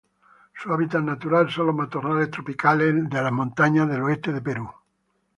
[0.55, 4.67] Su hábitat natural son los matorrales tropicales de las montañas del oeste de Perú.